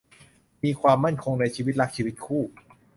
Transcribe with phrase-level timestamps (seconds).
[0.63, 2.43] มีความมั่นคงในชีวิตรักชีวิตคู่